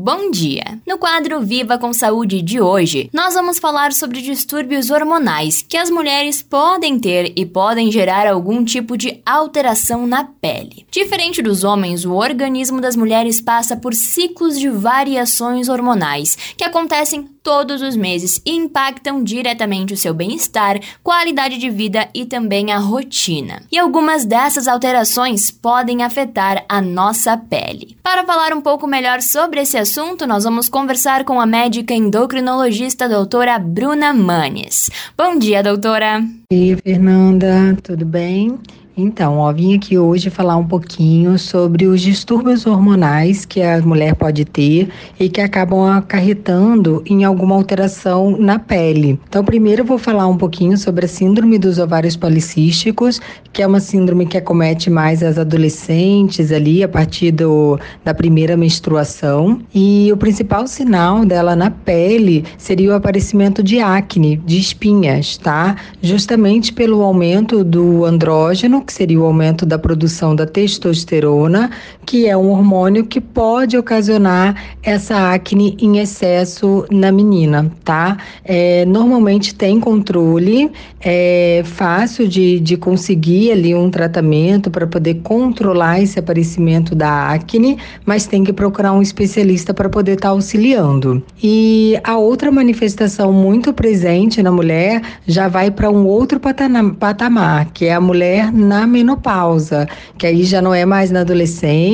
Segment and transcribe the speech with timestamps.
[0.00, 0.80] bom dia!
[0.86, 5.90] No quadro Viva com Saúde de hoje, nós vamos falar sobre distúrbios hormonais que as
[5.90, 10.86] mulheres podem ter e podem gerar algum tipo de alteração na pele.
[10.90, 17.28] Diferente dos homens, o organismo das mulheres passa por ciclos de variações hormonais que acontecem
[17.42, 22.78] todos os meses e impactam diretamente o seu bem-estar, qualidade de vida e também a
[22.78, 23.62] rotina.
[23.70, 27.96] E algumas dessas alterações podem afetar a nossa pele.
[28.02, 33.08] Para falar um pouco melhor sobre esse assunto, nós vamos conversar com a médica endocrinologista
[33.08, 34.90] doutora Bruna Manes.
[35.16, 36.22] Bom dia, doutora!
[36.52, 38.58] Oi, Fernanda, tudo bem?
[38.96, 44.14] Então, ó, vim aqui hoje falar um pouquinho sobre os distúrbios hormonais que a mulher
[44.14, 49.18] pode ter e que acabam acarretando em alguma alteração na pele.
[49.28, 53.20] Então, primeiro eu vou falar um pouquinho sobre a síndrome dos ovários policísticos,
[53.52, 58.56] que é uma síndrome que acomete mais as adolescentes ali a partir do, da primeira
[58.56, 59.60] menstruação.
[59.74, 65.76] E o principal sinal dela na pele seria o aparecimento de acne, de espinhas, tá?
[66.02, 71.70] Justamente pelo aumento do andrógeno que seria o aumento da produção da testosterona,
[72.10, 78.16] que é um hormônio que pode ocasionar essa acne em excesso na menina, tá?
[78.44, 86.00] É, normalmente tem controle, é fácil de, de conseguir ali um tratamento para poder controlar
[86.02, 91.22] esse aparecimento da acne, mas tem que procurar um especialista para poder estar tá auxiliando.
[91.40, 97.84] E a outra manifestação muito presente na mulher já vai para um outro patamar, que
[97.84, 99.86] é a mulher na menopausa,
[100.18, 101.22] que aí já não é mais na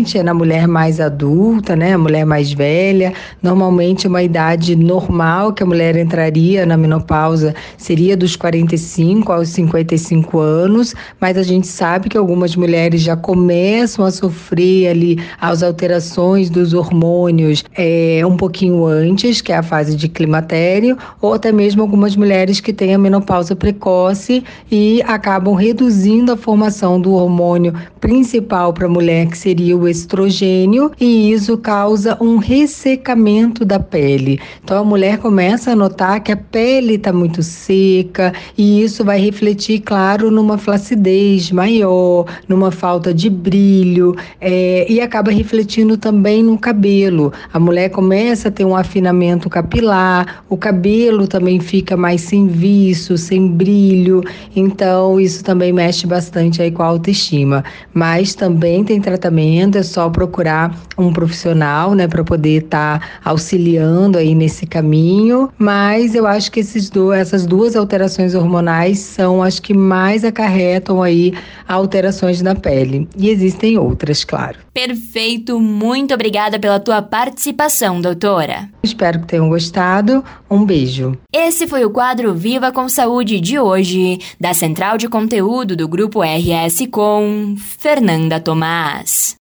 [0.00, 1.92] adolescente, é na mulher mais adulta, né?
[1.92, 3.12] A mulher mais velha.
[3.42, 10.38] Normalmente uma idade normal que a mulher entraria na menopausa seria dos 45 aos 55
[10.38, 16.50] anos, mas a gente sabe que algumas mulheres já começam a sofrer ali as alterações
[16.50, 21.82] dos hormônios é, um pouquinho antes, que é a fase de climatério, ou até mesmo
[21.82, 28.72] algumas mulheres que têm a menopausa precoce e acabam reduzindo a formação do hormônio principal
[28.72, 34.40] para a mulher, que seria o estrogênio, e isso causa um ressecamento da pele.
[34.62, 39.20] Então a mulher começa a notar que a pele está muito seca e isso vai
[39.20, 46.58] refletir, claro, numa flacidez maior, numa falta de brilho é, e acaba refletindo também no
[46.58, 47.32] cabelo.
[47.52, 53.16] A mulher começa a ter um afinamento capilar, o cabelo também fica mais sem viço,
[53.16, 54.22] sem brilho,
[54.54, 57.64] então isso também mexe bastante aí com a autoestima.
[57.92, 64.18] Mas também tem tratamento, é só procurar um profissional, né, para poder estar tá auxiliando
[64.18, 65.50] aí nesse caminho.
[65.58, 71.02] Mas eu acho que esses do, essas duas alterações hormonais são as que mais acarretam
[71.02, 71.34] aí
[71.66, 73.08] alterações na pele.
[73.16, 74.58] E existem outras, claro.
[74.72, 78.68] Perfeito, muito obrigada pela tua participação, doutora.
[78.82, 80.24] Espero que tenham gostado.
[80.50, 81.16] Um beijo.
[81.32, 86.20] Esse foi o quadro Viva com Saúde de hoje, da Central de Conteúdo do Grupo
[86.22, 89.39] RS com Fernanda Tomás.